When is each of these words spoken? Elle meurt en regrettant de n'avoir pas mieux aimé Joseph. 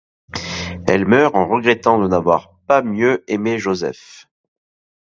Elle 0.87 1.05
meurt 1.05 1.35
en 1.35 1.47
regrettant 1.47 1.99
de 2.01 2.07
n'avoir 2.07 2.57
pas 2.65 2.81
mieux 2.81 3.23
aimé 3.27 3.59
Joseph. 3.59 4.27